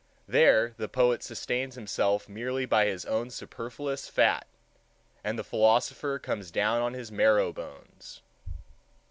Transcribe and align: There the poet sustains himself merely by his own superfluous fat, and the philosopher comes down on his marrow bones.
There 0.27 0.73
the 0.77 0.89
poet 0.89 1.21
sustains 1.21 1.75
himself 1.75 2.27
merely 2.27 2.65
by 2.65 2.85
his 2.87 3.05
own 3.05 3.29
superfluous 3.29 4.09
fat, 4.09 4.47
and 5.23 5.37
the 5.37 5.43
philosopher 5.43 6.17
comes 6.17 6.49
down 6.49 6.81
on 6.81 6.93
his 6.95 7.11
marrow 7.11 7.53
bones. 7.53 8.23